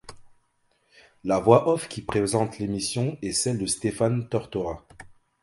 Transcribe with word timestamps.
La 1.23 1.37
voix 1.37 1.67
off 1.67 1.87
qui 1.87 2.01
présente 2.01 2.57
l'émission 2.57 3.19
est 3.21 3.33
celle 3.33 3.59
de 3.59 3.67
Stéphane 3.67 4.27
Tortora. 4.29 4.83